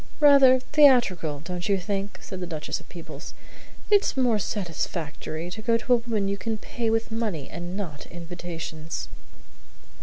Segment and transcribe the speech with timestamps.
[0.19, 3.35] "Rather theatrical, don't you think?" said the Duchess of Peebles.
[3.91, 8.07] "It's more satisfactory to go to a woman you can pay with money and not
[8.07, 9.09] invitations."